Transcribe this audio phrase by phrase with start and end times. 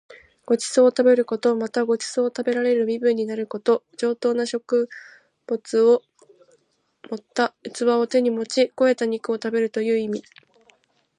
[0.47, 1.55] ご馳走を食べること。
[1.55, 3.83] また、ご馳走を食べられる身分になること。
[3.97, 4.89] 上等な食
[5.45, 6.01] 物を
[7.07, 10.23] 盛った器を手に持ち肥えた肉を食べるという意味。